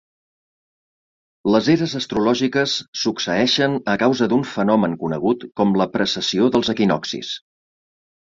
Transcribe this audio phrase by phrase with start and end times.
[1.55, 7.31] Les eres astrològiques succeeixen a causa d'un fenomen conegut com la precessió dels equinoccis.